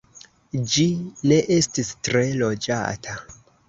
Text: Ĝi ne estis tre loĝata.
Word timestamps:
Ĝi 0.75 0.85
ne 1.33 1.39
estis 1.59 1.95
tre 2.09 2.27
loĝata. 2.43 3.25